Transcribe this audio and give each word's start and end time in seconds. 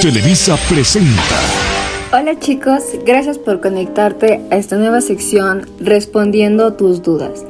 Televisa 0.00 0.56
presenta. 0.66 1.22
Hola 2.10 2.38
chicos, 2.38 2.82
gracias 3.04 3.36
por 3.36 3.60
conectarte 3.60 4.40
a 4.50 4.56
esta 4.56 4.76
nueva 4.76 5.02
sección 5.02 5.68
respondiendo 5.78 6.72
tus 6.72 7.02
dudas. 7.02 7.44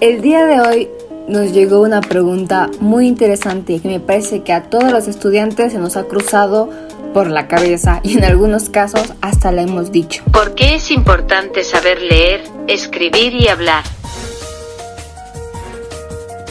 El 0.00 0.22
día 0.22 0.46
de 0.46 0.60
hoy 0.60 0.88
nos 1.26 1.52
llegó 1.52 1.80
una 1.80 2.00
pregunta 2.00 2.70
muy 2.78 3.08
interesante 3.08 3.80
que 3.80 3.88
me 3.88 3.98
parece 3.98 4.44
que 4.44 4.52
a 4.52 4.70
todos 4.70 4.92
los 4.92 5.08
estudiantes 5.08 5.72
se 5.72 5.78
nos 5.78 5.96
ha 5.96 6.04
cruzado 6.04 6.70
por 7.12 7.28
la 7.28 7.48
cabeza 7.48 7.98
y 8.04 8.16
en 8.18 8.24
algunos 8.24 8.70
casos 8.70 9.12
hasta 9.20 9.50
la 9.50 9.62
hemos 9.62 9.90
dicho. 9.90 10.22
¿Por 10.32 10.54
qué 10.54 10.76
es 10.76 10.92
importante 10.92 11.64
saber 11.64 12.00
leer, 12.00 12.44
escribir 12.68 13.34
y 13.34 13.48
hablar? 13.48 13.82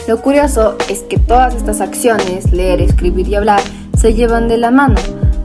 Lo 0.06 0.20
curioso 0.20 0.76
es 0.90 1.00
que 1.00 1.16
todas 1.16 1.54
estas 1.54 1.80
acciones, 1.80 2.52
leer, 2.52 2.82
escribir 2.82 3.26
y 3.26 3.36
hablar, 3.36 3.62
se 3.98 4.12
llevan 4.12 4.48
de 4.48 4.58
la 4.58 4.70
mano. 4.70 4.96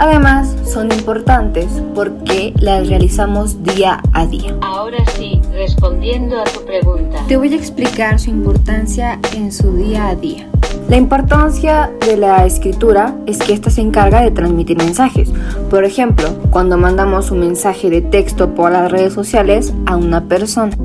Además, 0.01 0.55
son 0.65 0.91
importantes 0.91 1.67
porque 1.93 2.55
las 2.59 2.87
realizamos 2.87 3.61
día 3.61 4.01
a 4.13 4.25
día. 4.25 4.57
Ahora 4.61 4.97
sí, 5.15 5.39
respondiendo 5.53 6.41
a 6.41 6.43
tu 6.45 6.65
pregunta. 6.65 7.19
Te 7.27 7.37
voy 7.37 7.53
a 7.53 7.55
explicar 7.55 8.19
su 8.19 8.31
importancia 8.31 9.19
en 9.35 9.51
su 9.51 9.75
día 9.75 10.07
a 10.07 10.15
día. 10.15 10.47
La 10.89 10.97
importancia 10.97 11.91
de 12.03 12.17
la 12.17 12.47
escritura 12.47 13.15
es 13.27 13.37
que 13.37 13.53
ésta 13.53 13.69
se 13.69 13.81
encarga 13.81 14.21
de 14.21 14.31
transmitir 14.31 14.75
mensajes. 14.75 15.29
Por 15.69 15.85
ejemplo, 15.85 16.29
cuando 16.49 16.79
mandamos 16.79 17.29
un 17.29 17.41
mensaje 17.41 17.91
de 17.91 18.01
texto 18.01 18.55
por 18.55 18.71
las 18.71 18.91
redes 18.91 19.13
sociales 19.13 19.71
a 19.85 19.97
una 19.97 20.23
persona. 20.27 20.75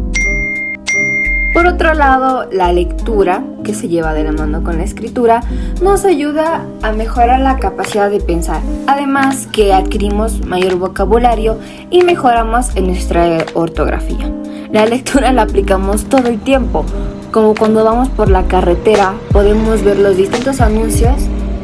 Por 1.56 1.66
otro 1.66 1.95
lado, 1.95 2.46
la 2.52 2.70
lectura, 2.70 3.42
que 3.65 3.73
se 3.73 3.88
lleva 3.88 4.12
de 4.12 4.24
la 4.24 4.33
mano 4.33 4.62
con 4.62 4.77
la 4.77 4.84
escritura, 4.84 5.41
nos 5.80 6.05
ayuda 6.05 6.66
a 6.82 6.92
mejorar 6.92 7.41
la 7.41 7.56
capacidad 7.56 8.10
de 8.10 8.20
pensar. 8.20 8.60
Además 8.87 9.48
que 9.51 9.73
adquirimos 9.73 10.45
mayor 10.45 10.77
vocabulario 10.77 11.59
y 11.88 12.02
mejoramos 12.02 12.76
en 12.76 12.88
nuestra 12.88 13.38
ortografía. 13.54 14.30
La 14.71 14.85
lectura 14.85 15.32
la 15.32 15.45
aplicamos 15.45 16.04
todo 16.04 16.29
el 16.29 16.40
tiempo, 16.40 16.85
como 17.32 17.54
cuando 17.54 17.85
vamos 17.85 18.10
por 18.10 18.29
la 18.29 18.43
carretera 18.43 19.15
podemos 19.32 19.82
ver 19.82 19.98
los 19.98 20.18
distintos 20.18 20.60
anuncios 20.60 21.15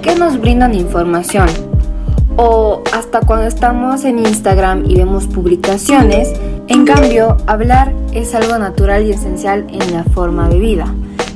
que 0.00 0.16
nos 0.16 0.40
brindan 0.40 0.72
información. 0.72 1.48
O 2.38 2.82
hasta 2.94 3.20
cuando 3.20 3.46
estamos 3.46 4.06
en 4.06 4.20
Instagram 4.20 4.84
y 4.86 4.94
vemos 4.94 5.26
publicaciones, 5.26 6.32
en 6.72 6.86
cambio, 6.86 7.36
hablar 7.46 7.92
es 8.14 8.34
algo 8.34 8.56
natural 8.56 9.04
y 9.04 9.10
esencial 9.10 9.66
en 9.68 9.92
la 9.92 10.04
forma 10.04 10.48
de 10.48 10.58
vida, 10.58 10.86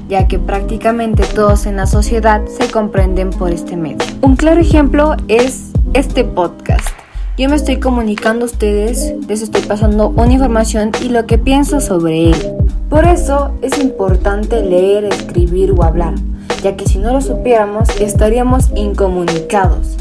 ya 0.08 0.26
que 0.28 0.38
prácticamente 0.38 1.24
todos 1.24 1.66
en 1.66 1.76
la 1.76 1.86
sociedad 1.86 2.40
se 2.46 2.70
comprenden 2.70 3.28
por 3.28 3.50
este 3.50 3.76
medio. 3.76 3.98
Un 4.22 4.36
claro 4.36 4.62
ejemplo 4.62 5.14
es 5.28 5.72
este 5.92 6.24
podcast. 6.24 6.88
Yo 7.36 7.50
me 7.50 7.56
estoy 7.56 7.80
comunicando 7.80 8.46
a 8.46 8.46
ustedes, 8.46 9.14
les 9.28 9.42
estoy 9.42 9.60
pasando 9.60 10.08
una 10.08 10.32
información 10.32 10.92
y 11.02 11.10
lo 11.10 11.26
que 11.26 11.36
pienso 11.36 11.82
sobre 11.82 12.30
él. 12.30 12.52
Por 12.88 13.04
eso 13.04 13.50
es 13.60 13.78
importante 13.78 14.62
leer, 14.62 15.04
escribir 15.04 15.72
o 15.72 15.82
hablar, 15.82 16.14
ya 16.62 16.76
que 16.76 16.86
si 16.86 16.98
no 16.98 17.12
lo 17.12 17.20
supiéramos 17.20 17.90
estaríamos 18.00 18.70
incomunicados. 18.74 19.98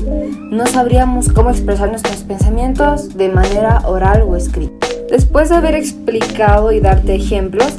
No 0.50 0.66
sabríamos 0.66 1.28
cómo 1.28 1.50
expresar 1.50 1.90
nuestros 1.90 2.24
pensamientos 2.24 3.18
de 3.18 3.28
manera 3.28 3.82
oral 3.86 4.22
o 4.22 4.38
escrita. 4.38 4.85
Después 5.10 5.50
de 5.50 5.56
haber 5.56 5.76
explicado 5.76 6.72
y 6.72 6.80
darte 6.80 7.16
ejemplos, 7.16 7.74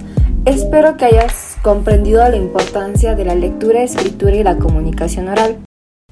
espero 0.45 0.97
que 0.97 1.07
hayas 1.07 1.57
comprendido 1.63 2.27
la 2.29 2.37
importancia 2.37 3.15
de 3.15 3.25
la 3.25 3.35
lectura, 3.35 3.83
escritura 3.83 4.37
y 4.37 4.45
la 4.45 4.59
comunicación 4.59 5.29
oral. 5.29 5.59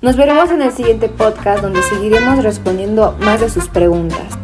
Nos 0.03 0.17
veremos 0.17 0.51
en 0.51 0.63
el 0.63 0.73
siguiente 0.73 1.09
podcast 1.09 1.63
donde 1.63 1.83
seguiremos 1.83 2.43
respondiendo 2.43 3.17
más 3.21 3.41
de 3.41 3.49
sus 3.49 3.69
preguntas. 3.69 4.44